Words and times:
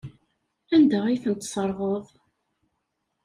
Anda 0.75 0.99
ay 1.05 1.17
ten-tesserɣeḍ? 1.23 2.05